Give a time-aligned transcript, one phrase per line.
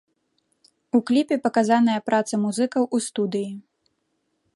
[0.99, 3.51] У кліпе паказаная праца музыкаў у студыі.